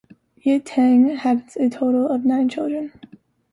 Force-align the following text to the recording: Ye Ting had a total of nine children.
Ye 0.41 0.57
Ting 0.57 1.15
had 1.17 1.51
a 1.57 1.69
total 1.69 2.07
of 2.07 2.25
nine 2.25 2.49
children. 2.49 2.91